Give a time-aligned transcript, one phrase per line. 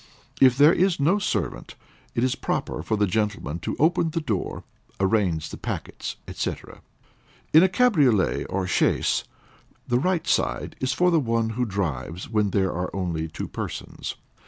[0.41, 1.75] If there is no servant,
[2.15, 4.63] it is proper for the gentlemen to open the door,
[4.99, 6.55] arrange the packets, &c.
[7.53, 9.25] In a cabriolet or chaise,
[9.87, 14.15] the right side is for the one who drives when there are only two persons.